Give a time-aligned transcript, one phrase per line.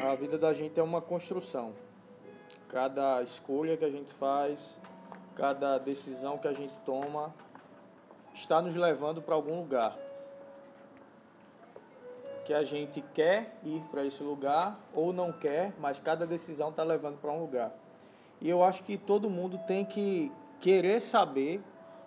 [0.00, 1.72] A vida da gente é uma construção.
[2.68, 4.78] Cada escolha que a gente faz,
[5.34, 7.34] cada decisão que a gente toma,
[8.32, 9.96] está nos levando para algum lugar.
[12.46, 16.84] Que a gente quer ir para esse lugar ou não quer, mas cada decisão está
[16.84, 17.72] levando para um lugar.
[18.40, 20.30] E eu acho que todo mundo tem que
[20.60, 21.60] querer saber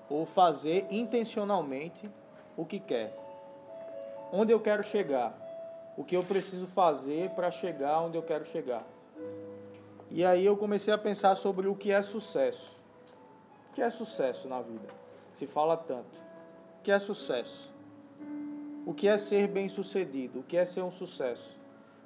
[0.09, 2.09] ou fazer intencionalmente
[2.55, 3.13] o que quer.
[4.31, 5.40] Onde eu quero chegar?
[6.01, 8.83] O que eu preciso fazer para chegar onde eu quero chegar?
[10.09, 12.75] E aí eu comecei a pensar sobre o que é sucesso.
[13.69, 14.87] O que é sucesso na vida?
[15.35, 16.09] Se fala tanto.
[16.79, 17.71] O que é sucesso?
[18.83, 20.39] O que é ser bem-sucedido?
[20.39, 21.55] O que é ser um sucesso?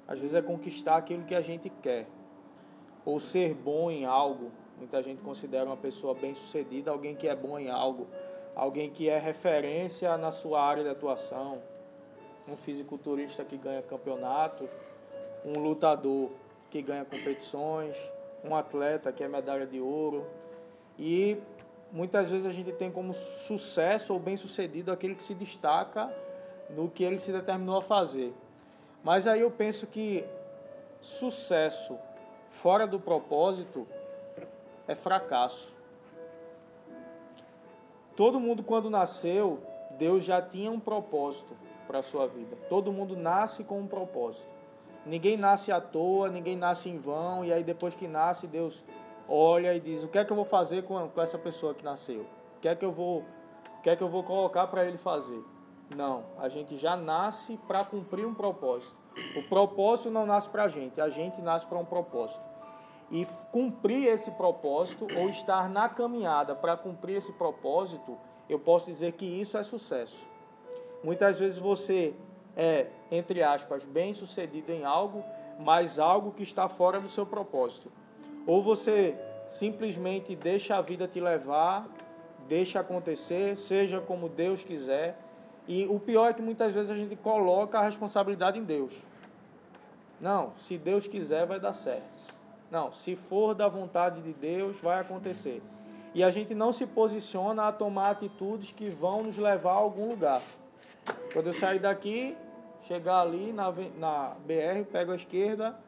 [0.06, 2.06] Às vezes é conquistar aquilo que a gente quer
[3.02, 4.50] ou ser bom em algo.
[4.76, 8.06] Muita gente considera uma pessoa bem-sucedida alguém que é bom em algo,
[8.54, 11.62] alguém que é referência na sua área de atuação,
[12.48, 14.68] um fisiculturista que ganha campeonato,
[15.44, 16.30] um lutador
[16.70, 17.96] que ganha competições,
[18.44, 20.26] um atleta que é medalha de ouro.
[20.98, 21.38] E
[21.92, 26.12] muitas vezes a gente tem como sucesso ou bem-sucedido aquele que se destaca
[26.70, 28.32] no que ele se determinou a fazer.
[29.02, 30.24] Mas aí eu penso que
[31.00, 31.98] sucesso
[32.50, 33.86] fora do propósito
[34.88, 35.74] é fracasso.
[38.16, 39.60] Todo mundo, quando nasceu,
[39.98, 41.54] Deus já tinha um propósito
[41.86, 42.56] para a sua vida.
[42.68, 44.46] Todo mundo nasce com um propósito.
[45.04, 48.82] Ninguém nasce à toa, ninguém nasce em vão, e aí depois que nasce, Deus
[49.28, 51.84] olha e diz: O que é que eu vou fazer com, com essa pessoa que
[51.84, 52.26] nasceu?
[52.56, 53.24] O que é que eu vou,
[53.78, 55.42] o que é que eu vou colocar para ele fazer?
[55.94, 58.96] Não, a gente já nasce para cumprir um propósito.
[59.36, 62.42] O propósito não nasce para a gente, a gente nasce para um propósito.
[63.10, 69.12] E cumprir esse propósito, ou estar na caminhada para cumprir esse propósito, eu posso dizer
[69.12, 70.18] que isso é sucesso.
[71.06, 72.14] Muitas vezes você
[72.56, 75.22] é, entre aspas, bem sucedido em algo,
[75.56, 77.92] mas algo que está fora do seu propósito.
[78.44, 79.14] Ou você
[79.48, 81.86] simplesmente deixa a vida te levar,
[82.48, 85.16] deixa acontecer, seja como Deus quiser,
[85.68, 88.92] e o pior é que muitas vezes a gente coloca a responsabilidade em Deus.
[90.20, 92.34] Não, se Deus quiser, vai dar certo.
[92.68, 95.62] Não, se for da vontade de Deus, vai acontecer.
[96.12, 100.08] E a gente não se posiciona a tomar atitudes que vão nos levar a algum
[100.08, 100.42] lugar.
[101.32, 102.36] Quando eu sair daqui,
[102.82, 105.78] chegar ali na, na BR, pego a esquerda,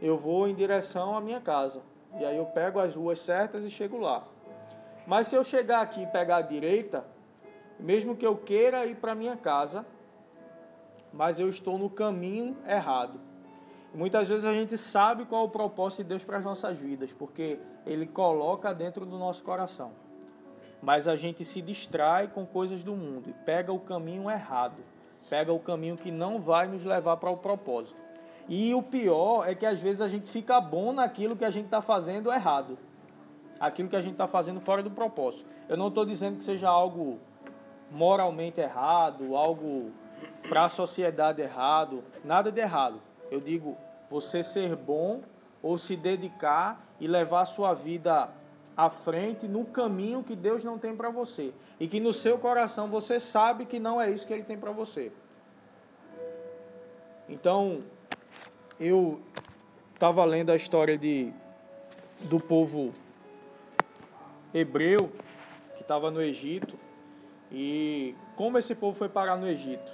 [0.00, 1.82] eu vou em direção à minha casa.
[2.18, 4.24] E aí eu pego as ruas certas e chego lá.
[5.06, 7.04] Mas se eu chegar aqui e pegar a direita,
[7.78, 9.84] mesmo que eu queira ir para minha casa,
[11.12, 13.20] mas eu estou no caminho errado.
[13.92, 17.12] Muitas vezes a gente sabe qual é o propósito de Deus para as nossas vidas,
[17.12, 19.92] porque Ele coloca dentro do nosso coração.
[20.84, 24.76] Mas a gente se distrai com coisas do mundo e pega o caminho errado,
[25.30, 27.98] pega o caminho que não vai nos levar para o propósito.
[28.46, 31.64] E o pior é que às vezes a gente fica bom naquilo que a gente
[31.64, 32.76] está fazendo errado,
[33.58, 35.46] aquilo que a gente está fazendo fora do propósito.
[35.70, 37.18] Eu não estou dizendo que seja algo
[37.90, 39.90] moralmente errado, algo
[40.46, 43.00] para a sociedade errado, nada de errado.
[43.30, 43.74] Eu digo
[44.10, 45.22] você ser bom
[45.62, 48.28] ou se dedicar e levar a sua vida
[48.76, 52.88] à frente no caminho que Deus não tem para você e que no seu coração
[52.88, 55.12] você sabe que não é isso que ele tem para você.
[57.28, 57.80] Então,
[58.78, 59.20] eu
[59.94, 61.32] estava lendo a história de
[62.20, 62.92] do povo
[64.52, 65.10] hebreu
[65.76, 66.78] que estava no Egito
[67.50, 69.92] e como esse povo foi parar no Egito?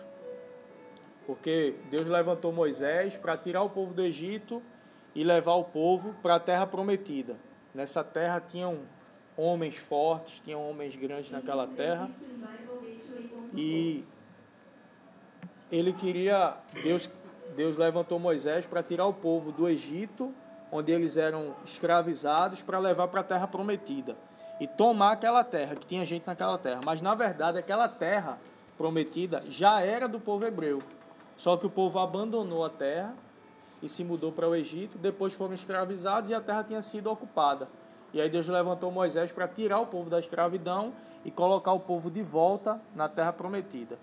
[1.26, 4.62] Porque Deus levantou Moisés para tirar o povo do Egito
[5.14, 7.36] e levar o povo para a terra prometida.
[7.74, 8.78] Nessa terra tinham
[9.36, 12.10] homens fortes, tinham homens grandes naquela terra.
[13.54, 14.04] E
[15.70, 17.08] ele queria, Deus,
[17.56, 20.32] Deus levantou Moisés para tirar o povo do Egito,
[20.70, 24.16] onde eles eram escravizados, para levar para a terra prometida
[24.60, 26.82] e tomar aquela terra, que tinha gente naquela terra.
[26.84, 28.38] Mas na verdade, aquela terra
[28.76, 30.82] prometida já era do povo hebreu.
[31.36, 33.14] Só que o povo abandonou a terra
[33.82, 37.68] e se mudou para o Egito, depois foram escravizados e a terra tinha sido ocupada.
[38.12, 40.92] E aí Deus levantou Moisés para tirar o povo da escravidão
[41.24, 43.98] e colocar o povo de volta na terra prometida.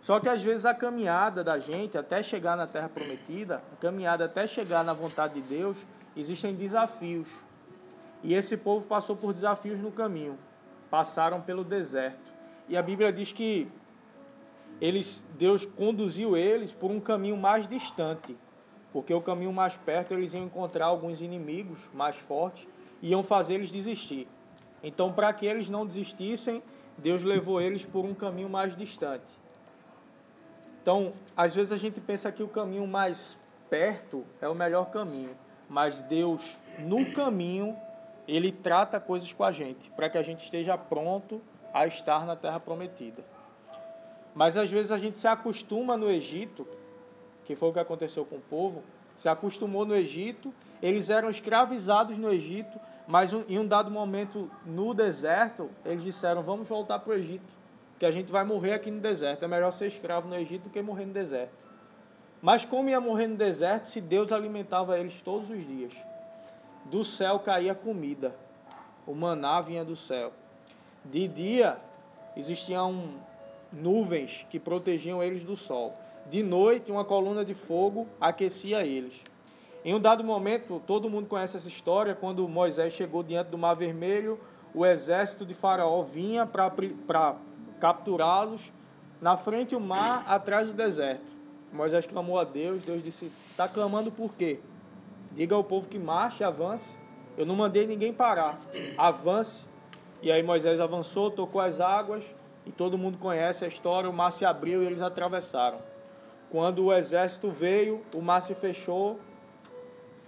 [0.00, 4.24] Só que às vezes a caminhada da gente até chegar na terra prometida, a caminhada
[4.24, 7.28] até chegar na vontade de Deus, existem desafios.
[8.22, 10.38] E esse povo passou por desafios no caminho,
[10.90, 12.32] passaram pelo deserto.
[12.68, 13.70] E a Bíblia diz que
[14.80, 18.36] eles, Deus conduziu eles por um caminho mais distante,
[18.92, 22.66] porque o caminho mais perto eles iam encontrar alguns inimigos mais fortes
[23.02, 24.26] e iam fazer eles desistir.
[24.82, 26.62] Então, para que eles não desistissem,
[26.96, 29.26] Deus levou eles por um caminho mais distante.
[30.82, 33.38] Então, às vezes a gente pensa que o caminho mais
[33.68, 35.36] perto é o melhor caminho,
[35.68, 37.76] mas Deus, no caminho,
[38.26, 41.42] Ele trata coisas com a gente, para que a gente esteja pronto
[41.74, 43.22] a estar na terra prometida.
[44.34, 46.66] Mas às vezes a gente se acostuma no Egito,
[47.48, 48.82] que foi o que aconteceu com o povo,
[49.16, 50.52] se acostumou no Egito,
[50.82, 56.68] eles eram escravizados no Egito, mas em um dado momento no deserto, eles disseram: Vamos
[56.68, 57.50] voltar para o Egito,
[57.98, 59.46] que a gente vai morrer aqui no deserto.
[59.46, 61.54] É melhor ser escravo no Egito do que morrer no deserto.
[62.42, 65.94] Mas como ia morrer no deserto se Deus alimentava eles todos os dias?
[66.84, 68.36] Do céu caía comida,
[69.06, 70.34] o maná vinha do céu.
[71.02, 71.78] De dia
[72.36, 73.14] existiam
[73.72, 75.96] nuvens que protegiam eles do sol.
[76.30, 79.22] De noite, uma coluna de fogo aquecia eles.
[79.84, 83.74] Em um dado momento, todo mundo conhece essa história, quando Moisés chegou diante do Mar
[83.74, 84.38] Vermelho,
[84.74, 87.36] o exército de Faraó vinha para
[87.80, 88.70] capturá-los,
[89.20, 91.24] na frente o mar, atrás o deserto.
[91.72, 94.60] Moisés clamou a Deus, Deus disse: Está clamando por quê?
[95.32, 96.90] Diga ao povo que marche, avance.
[97.36, 98.60] Eu não mandei ninguém parar.
[98.96, 99.64] Avance.
[100.20, 102.24] E aí Moisés avançou, tocou as águas,
[102.66, 105.78] e todo mundo conhece a história: o mar se abriu e eles atravessaram.
[106.50, 109.18] Quando o exército veio, o mar se fechou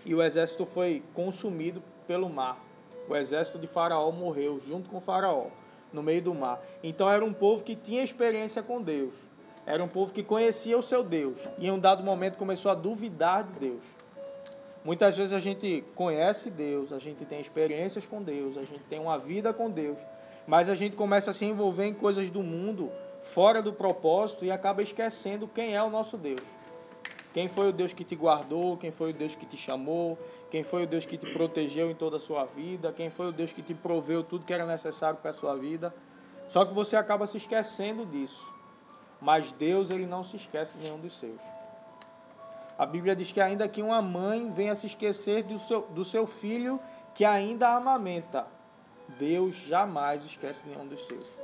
[0.04, 2.62] e o exército foi consumido pelo mar.
[3.08, 5.46] O exército de Faraó morreu junto com Faraó
[5.92, 6.60] no meio do mar.
[6.82, 9.14] Então era um povo que tinha experiência com Deus.
[9.66, 12.74] Era um povo que conhecia o seu Deus e em um dado momento começou a
[12.74, 13.82] duvidar de Deus.
[14.84, 18.98] Muitas vezes a gente conhece Deus, a gente tem experiências com Deus, a gente tem
[18.98, 19.98] uma vida com Deus,
[20.46, 22.90] mas a gente começa a se envolver em coisas do mundo
[23.22, 26.42] fora do propósito e acaba esquecendo quem é o nosso Deus.
[27.32, 30.18] Quem foi o Deus que te guardou, quem foi o Deus que te chamou,
[30.50, 33.32] quem foi o Deus que te protegeu em toda a sua vida, quem foi o
[33.32, 35.94] Deus que te proveu tudo que era necessário para a sua vida.
[36.48, 38.44] Só que você acaba se esquecendo disso.
[39.20, 41.40] Mas Deus, ele não se esquece de nenhum dos seus.
[42.76, 46.26] A Bíblia diz que ainda que uma mãe venha se esquecer do seu, do seu
[46.26, 46.80] filho
[47.14, 48.46] que ainda amamenta,
[49.18, 51.39] Deus jamais esquece nenhum dos seus.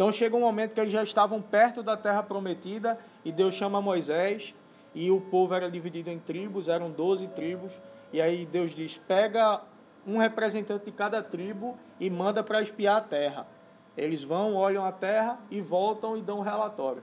[0.00, 3.82] Então chega um momento que eles já estavam perto da terra prometida e Deus chama
[3.82, 4.54] Moisés
[4.94, 7.70] e o povo era dividido em tribos, eram 12 tribos,
[8.10, 9.60] e aí Deus diz: pega
[10.06, 13.46] um representante de cada tribo e manda para espiar a terra.
[13.94, 17.02] Eles vão, olham a terra e voltam e dão um relatório.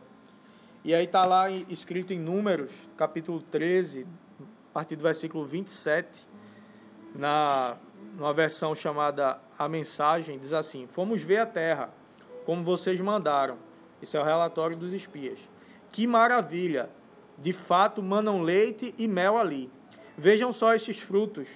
[0.84, 4.08] E aí está lá escrito em Números, capítulo 13,
[4.72, 6.28] a partir do versículo 27,
[7.14, 7.78] na
[8.16, 11.92] numa versão chamada A Mensagem, diz assim: Fomos ver a terra,
[12.48, 13.58] como vocês mandaram.
[14.02, 15.38] Isso é o relatório dos espias.
[15.92, 16.90] Que maravilha!
[17.38, 19.70] De fato, manam leite e mel ali.
[20.18, 21.50] Vejam só estes frutos.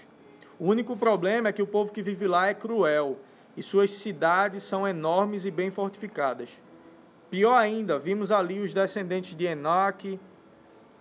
[0.59, 3.17] O único problema é que o povo que vive lá é cruel
[3.55, 6.61] e suas cidades são enormes e bem fortificadas.
[7.29, 10.19] Pior ainda, vimos ali os descendentes de Enoque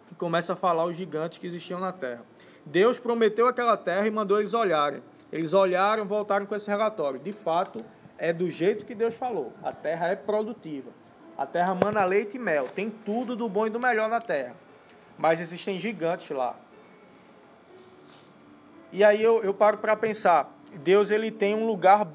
[0.08, 2.24] e começa a falar os gigantes que existiam na terra.
[2.64, 5.02] Deus prometeu aquela terra e mandou eles olharem.
[5.32, 7.18] Eles olharam, voltaram com esse relatório.
[7.18, 7.84] De fato,
[8.20, 9.52] é do jeito que Deus falou.
[9.64, 10.90] A terra é produtiva.
[11.36, 12.66] A terra mana leite e mel.
[12.66, 14.54] Tem tudo do bom e do melhor na terra
[15.20, 16.56] mas existem gigantes lá.
[18.90, 22.08] E aí eu, eu paro para pensar, Deus ele tem um lugar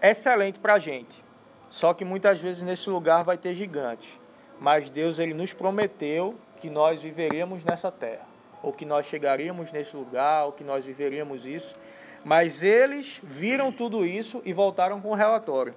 [0.00, 1.24] excelente para a gente,
[1.68, 4.18] só que muitas vezes nesse lugar vai ter gigantes,
[4.60, 8.26] mas Deus ele nos prometeu que nós viveríamos nessa terra,
[8.62, 11.74] ou que nós chegaríamos nesse lugar, ou que nós viveríamos isso,
[12.24, 15.74] mas eles viram tudo isso e voltaram com o relatório.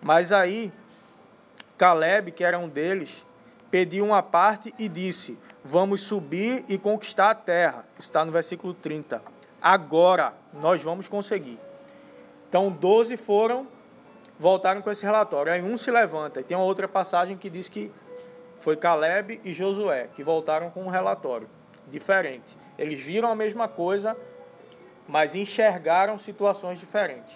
[0.00, 0.72] Mas aí,
[1.78, 3.24] Caleb, que era um deles,
[3.70, 7.86] pediu uma parte e disse: vamos subir e conquistar a terra.
[7.98, 9.22] Está no versículo 30.
[9.60, 11.58] Agora nós vamos conseguir.
[12.48, 13.66] Então, 12 foram,
[14.38, 15.52] voltaram com esse relatório.
[15.52, 16.40] Aí um se levanta.
[16.40, 17.90] E tem uma outra passagem que diz que
[18.60, 21.48] foi Caleb e Josué que voltaram com um relatório
[21.88, 22.56] diferente.
[22.78, 24.16] Eles viram a mesma coisa,
[25.08, 27.34] mas enxergaram situações diferentes.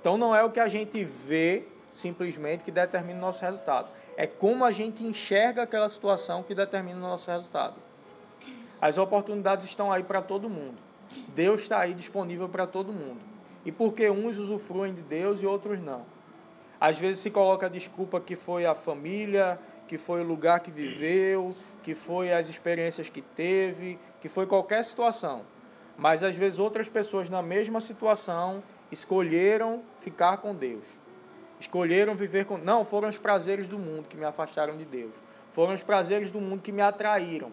[0.00, 3.88] Então, não é o que a gente vê simplesmente que determina o nosso resultado
[4.18, 7.76] é como a gente enxerga aquela situação que determina o nosso resultado.
[8.80, 10.74] As oportunidades estão aí para todo mundo.
[11.28, 13.20] Deus está aí disponível para todo mundo.
[13.64, 16.04] E porque uns usufruem de Deus e outros não.
[16.80, 20.72] Às vezes se coloca a desculpa que foi a família, que foi o lugar que
[20.72, 25.42] viveu, que foi as experiências que teve, que foi qualquer situação.
[25.98, 30.84] Mas às vezes outras pessoas na mesma situação escolheram ficar com Deus.
[31.58, 32.56] Escolheram viver com.
[32.56, 35.12] Não, foram os prazeres do mundo que me afastaram de Deus.
[35.50, 37.50] Foram os prazeres do mundo que me atraíram.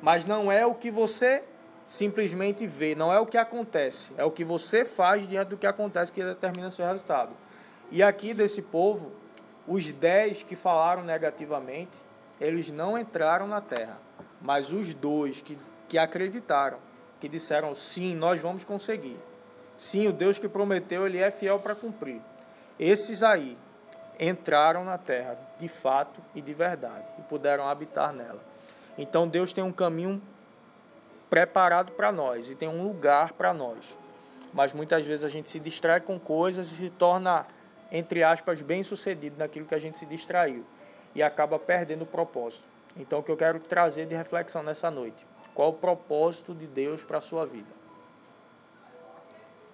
[0.00, 1.42] Mas não é o que você
[1.84, 4.12] simplesmente vê, não é o que acontece.
[4.16, 7.32] É o que você faz diante do que acontece que determina seu resultado.
[7.90, 9.10] E aqui desse povo,
[9.66, 11.98] os dez que falaram negativamente,
[12.40, 13.98] eles não entraram na terra.
[14.40, 15.58] Mas os dois que,
[15.88, 16.78] que acreditaram,
[17.22, 19.16] que disseram sim, nós vamos conseguir.
[19.76, 22.20] Sim, o Deus que prometeu, ele é fiel para cumprir.
[22.80, 23.56] Esses aí
[24.18, 28.40] entraram na terra de fato e de verdade e puderam habitar nela.
[28.98, 30.20] Então Deus tem um caminho
[31.30, 33.78] preparado para nós e tem um lugar para nós.
[34.52, 37.46] Mas muitas vezes a gente se distrai com coisas e se torna,
[37.92, 40.64] entre aspas, bem sucedido naquilo que a gente se distraiu
[41.14, 42.64] e acaba perdendo o propósito.
[42.96, 47.02] Então, o que eu quero trazer de reflexão nessa noite: qual o propósito de Deus
[47.04, 47.70] para a sua vida?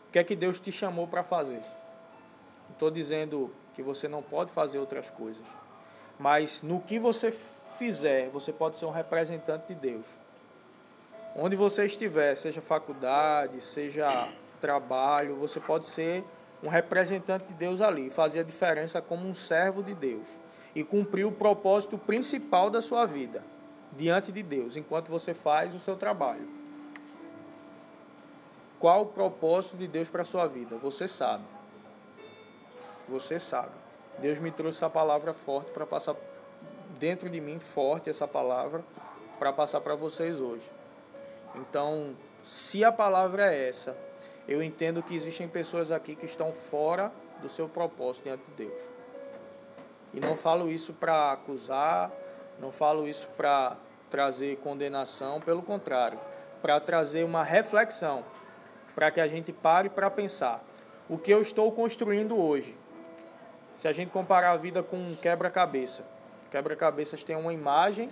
[0.09, 1.63] O que é que Deus te chamou para fazer?
[2.71, 5.45] Estou dizendo que você não pode fazer outras coisas,
[6.19, 7.33] mas no que você
[7.79, 10.07] fizer, você pode ser um representante de Deus.
[11.37, 14.29] Onde você estiver, seja faculdade, seja
[14.61, 16.25] trabalho, você pode ser
[16.63, 20.27] um representante de Deus ali, fazer a diferença como um servo de Deus
[20.75, 23.45] e cumprir o propósito principal da sua vida
[23.99, 26.49] diante de Deus, enquanto você faz o seu trabalho.
[28.79, 30.77] Qual o propósito de Deus para a sua vida?
[30.77, 31.43] Você sabe.
[33.09, 33.73] Você sabe.
[34.21, 36.15] Deus me trouxe essa palavra forte para passar
[36.99, 38.85] dentro de mim, forte essa palavra,
[39.37, 40.71] para passar para vocês hoje.
[41.57, 43.97] Então, se a palavra é essa,
[44.47, 47.13] eu entendo que existem pessoas aqui que estão fora
[47.43, 48.81] do seu propósito diante de Deus.
[50.15, 52.13] E não falo isso para acusar,
[52.61, 53.77] não falo isso para
[54.11, 56.19] trazer condenação, pelo contrário,
[56.61, 58.25] para trazer uma reflexão,
[58.95, 60.65] para que a gente pare para pensar
[61.09, 62.77] o que eu estou construindo hoje.
[63.75, 66.05] Se a gente comparar a vida com um quebra-cabeça,
[66.51, 68.11] quebra-cabeças tem uma imagem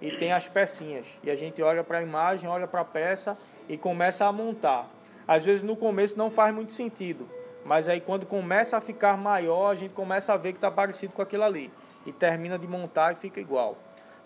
[0.00, 3.36] e tem as pecinhas, e a gente olha para a imagem, olha para a peça
[3.68, 4.88] e começa a montar.
[5.26, 7.28] Às vezes no começo não faz muito sentido,
[7.64, 11.12] mas aí quando começa a ficar maior, a gente começa a ver que está parecido
[11.12, 11.70] com aquilo ali.
[12.06, 13.76] E termina de montar e fica igual.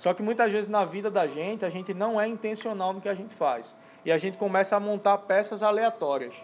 [0.02, 3.08] Só que muitas vezes na vida da gente, a gente não é intencional no que
[3.08, 3.72] a gente faz.
[4.04, 6.34] E a gente começa a montar peças aleatórias.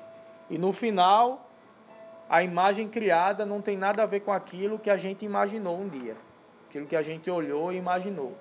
[0.49, 1.45] E no final,
[2.31, 5.89] a imagem criada não tem nada a ver com aquilo que a gente imaginou um
[5.89, 6.17] dia.
[6.69, 8.33] Aquilo que a gente olhou e imaginou.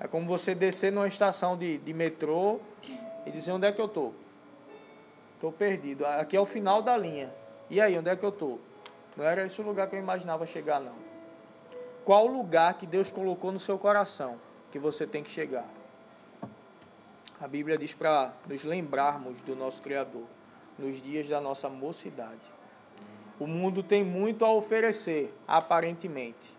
[0.00, 2.58] É como você descer numa estação de, de metrô
[3.24, 4.14] e dizer onde é que eu estou.
[5.36, 6.04] Estou perdido.
[6.04, 7.32] Aqui é o final da linha.
[7.70, 8.58] E aí, onde é que eu estou?
[9.16, 10.96] Não era esse o lugar que eu imaginava chegar, não.
[12.04, 14.44] Qual o lugar que Deus colocou no seu coração
[14.76, 15.66] que você tem que chegar?
[17.40, 20.24] A Bíblia diz para nos lembrarmos do nosso Criador
[20.78, 22.52] nos dias da nossa mocidade.
[23.40, 26.54] O mundo tem muito a oferecer, aparentemente.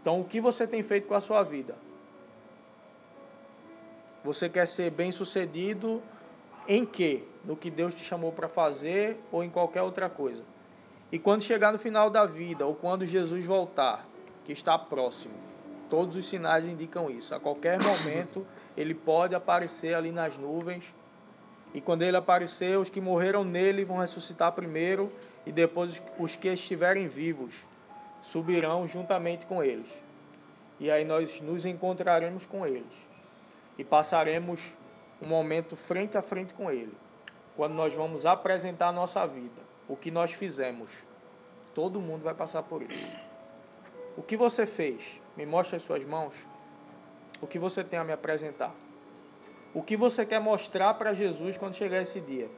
[0.00, 1.76] Então, o que você tem feito com a sua vida?
[4.24, 6.02] Você quer ser bem sucedido
[6.66, 7.22] em quê?
[7.44, 10.42] No que Deus te chamou para fazer ou em qualquer outra coisa.
[11.12, 14.08] E quando chegar no final da vida ou quando Jesus voltar,
[14.46, 15.49] que está próximo,
[15.90, 17.34] todos os sinais indicam isso.
[17.34, 20.84] A qualquer momento ele pode aparecer ali nas nuvens.
[21.74, 25.12] E quando ele aparecer, os que morreram nele vão ressuscitar primeiro
[25.44, 27.66] e depois os que estiverem vivos
[28.22, 29.88] subirão juntamente com eles.
[30.78, 33.10] E aí nós nos encontraremos com eles
[33.76, 34.74] e passaremos
[35.20, 36.92] um momento frente a frente com Ele,
[37.56, 40.90] quando nós vamos apresentar a nossa vida, o que nós fizemos.
[41.74, 43.16] Todo mundo vai passar por isso.
[44.16, 45.19] O que você fez?
[45.40, 46.34] Me mostre as suas mãos.
[47.40, 48.74] O que você tem a me apresentar?
[49.72, 52.50] O que você quer mostrar para Jesus quando chegar esse dia?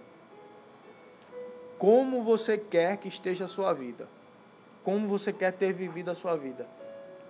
[1.78, 4.08] Como você quer que esteja a sua vida?
[4.82, 6.66] Como você quer ter vivido a sua vida?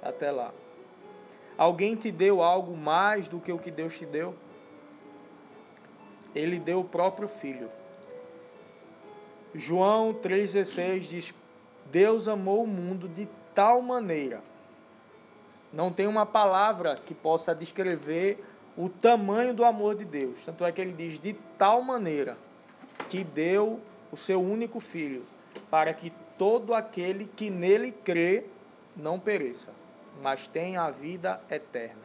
[0.02, 0.54] Até lá.
[1.58, 4.34] Alguém te deu algo mais do que o que Deus te deu?
[6.34, 7.70] ele deu o próprio filho.
[9.54, 11.34] João 3,16 diz:
[11.90, 14.42] Deus amou o mundo de tal maneira.
[15.72, 18.44] Não tem uma palavra que possa descrever
[18.76, 20.44] o tamanho do amor de Deus.
[20.44, 22.36] Tanto é que ele diz: de tal maneira
[23.08, 25.24] que deu o seu único filho,
[25.70, 28.44] para que todo aquele que nele crê
[28.96, 29.70] não pereça,
[30.22, 32.02] mas tenha a vida eterna.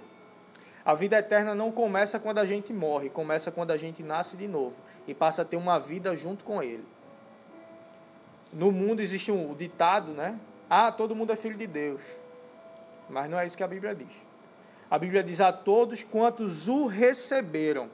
[0.86, 4.48] A vida eterna não começa quando a gente morre, começa quando a gente nasce de
[4.48, 6.86] novo e passa a ter uma vida junto com Ele.
[8.54, 10.40] No mundo existe um ditado, né?
[10.70, 12.02] Ah, todo mundo é filho de Deus.
[13.10, 14.08] Mas não é isso que a Bíblia diz.
[14.90, 17.90] A Bíblia diz a todos quantos o receberam.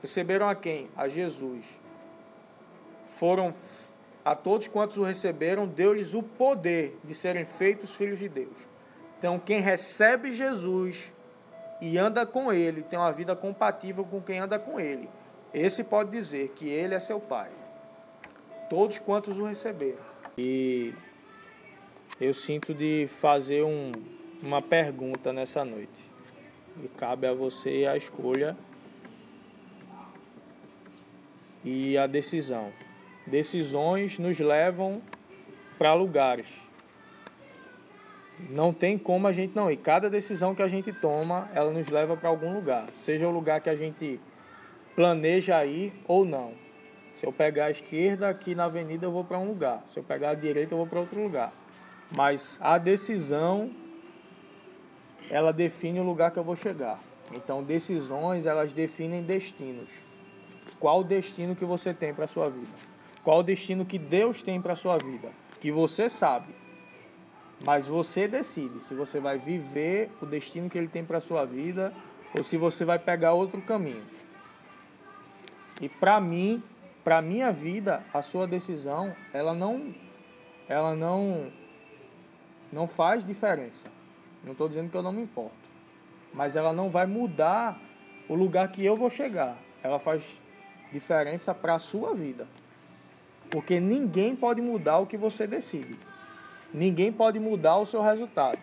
[0.00, 0.88] Receberam a quem?
[0.96, 1.64] A Jesus.
[3.06, 3.54] Foram
[4.24, 8.56] a todos quantos o receberam, deu-lhes o poder de serem feitos filhos de Deus.
[9.18, 11.12] Então, quem recebe Jesus
[11.80, 15.08] e anda com ele, tem uma vida compatível com quem anda com ele.
[15.52, 17.50] Esse pode dizer que ele é seu pai.
[18.70, 20.02] Todos quantos o receberam.
[20.38, 20.94] E
[22.20, 23.92] eu sinto de fazer um,
[24.42, 26.10] uma pergunta nessa noite.
[26.82, 28.56] E cabe a você a escolha
[31.64, 32.72] e a decisão.
[33.26, 35.00] Decisões nos levam
[35.78, 36.48] para lugares.
[38.50, 39.76] Não tem como a gente não ir.
[39.76, 42.88] Cada decisão que a gente toma, ela nos leva para algum lugar.
[42.96, 44.18] Seja o lugar que a gente
[44.96, 46.52] planeja ir ou não.
[47.14, 49.84] Se eu pegar a esquerda aqui na avenida, eu vou para um lugar.
[49.86, 51.52] Se eu pegar a direita, eu vou para outro lugar.
[52.16, 53.70] Mas a decisão,
[55.30, 57.00] ela define o lugar que eu vou chegar.
[57.34, 59.88] Então, decisões, elas definem destinos.
[60.78, 62.72] Qual o destino que você tem para a sua vida?
[63.22, 65.30] Qual o destino que Deus tem para a sua vida?
[65.60, 66.54] Que você sabe.
[67.64, 71.44] Mas você decide se você vai viver o destino que Ele tem para a sua
[71.44, 71.92] vida
[72.36, 74.02] ou se você vai pegar outro caminho.
[75.80, 76.62] E para mim,
[77.04, 79.94] para minha vida, a sua decisão, ela não,
[80.68, 81.52] ela não,
[82.72, 83.88] não faz diferença.
[84.44, 85.70] Não estou dizendo que eu não me importo,
[86.32, 87.80] mas ela não vai mudar
[88.28, 89.56] o lugar que eu vou chegar.
[89.82, 90.40] Ela faz
[90.92, 92.46] diferença para a sua vida.
[93.50, 95.98] Porque ninguém pode mudar o que você decide.
[96.72, 98.58] Ninguém pode mudar o seu resultado.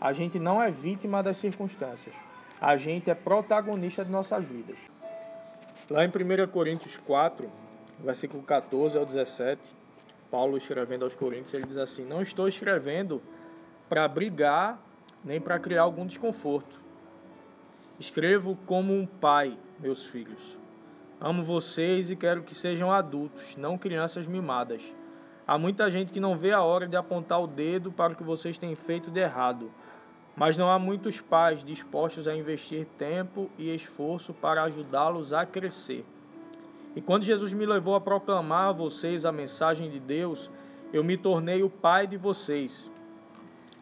[0.00, 2.14] A gente não é vítima das circunstâncias.
[2.60, 4.76] A gente é protagonista de nossas vidas.
[5.88, 7.50] Lá em 1 Coríntios 4,
[8.00, 9.60] versículo 14 ao 17,
[10.30, 13.22] Paulo escrevendo aos Coríntios, ele diz assim: Não estou escrevendo
[13.88, 14.80] para brigar
[15.24, 16.80] nem para criar algum desconforto.
[17.98, 20.58] Escrevo como um pai, meus filhos.
[21.20, 24.82] Amo vocês e quero que sejam adultos, não crianças mimadas.
[25.46, 28.22] Há muita gente que não vê a hora de apontar o dedo para o que
[28.22, 29.70] vocês têm feito de errado,
[30.36, 36.04] mas não há muitos pais dispostos a investir tempo e esforço para ajudá-los a crescer.
[36.96, 40.50] E quando Jesus me levou a proclamar a vocês a mensagem de Deus,
[40.92, 42.90] eu me tornei o pai de vocês.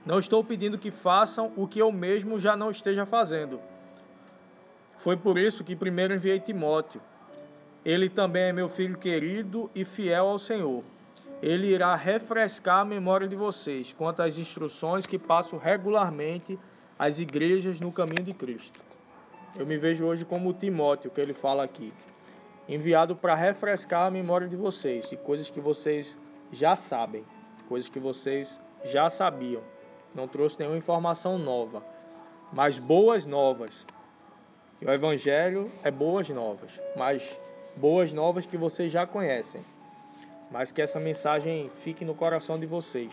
[0.04, 3.60] Não estou pedindo que façam o que eu mesmo já não esteja fazendo.
[4.96, 7.00] Foi por isso que primeiro enviei Timóteo
[7.84, 10.84] ele também é meu filho querido e fiel ao Senhor.
[11.42, 16.56] Ele irá refrescar a memória de vocês quanto às instruções que passo regularmente
[16.96, 18.80] às igrejas no caminho de Cristo.
[19.58, 21.92] Eu me vejo hoje como Timóteo, que ele fala aqui,
[22.68, 26.16] enviado para refrescar a memória de vocês e coisas que vocês
[26.52, 27.24] já sabem,
[27.68, 29.62] coisas que vocês já sabiam.
[30.14, 31.82] Não trouxe nenhuma informação nova,
[32.52, 33.86] mas boas novas.
[34.80, 37.40] E o Evangelho é boas novas, mas
[37.76, 39.62] boas novas que vocês já conhecem,
[40.50, 43.12] mas que essa mensagem fique no coração de vocês.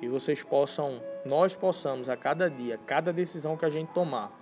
[0.00, 4.32] E vocês possam, nós possamos a cada dia, cada decisão que a gente tomar,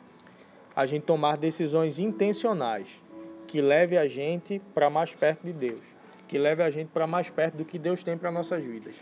[0.75, 3.01] a gente tomar decisões intencionais
[3.47, 5.85] que leve a gente para mais perto de Deus,
[6.27, 8.95] que leve a gente para mais perto do que Deus tem para nossas vidas.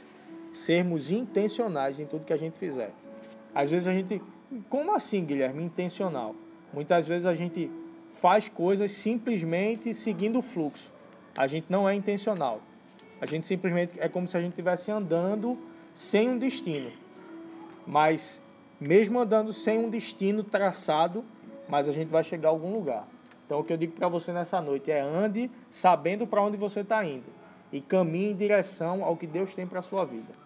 [0.53, 2.93] Sermos intencionais em tudo que a gente fizer.
[3.55, 4.21] Às vezes a gente,
[4.69, 6.35] como assim, Guilherme, intencional?
[6.73, 7.71] Muitas vezes a gente
[8.13, 10.93] faz coisas simplesmente seguindo o fluxo.
[11.37, 12.61] A gente não é intencional.
[13.21, 15.59] A gente simplesmente é como se a gente estivesse andando
[15.95, 16.91] sem um destino.
[17.87, 18.41] Mas
[18.81, 21.25] mesmo andando sem um destino traçado,
[21.69, 23.07] mas a gente vai chegar a algum lugar.
[23.45, 26.81] Então o que eu digo para você nessa noite é ande sabendo para onde você
[26.81, 27.27] está indo
[27.73, 30.40] e caminhe em direção ao que Deus tem para a sua vida.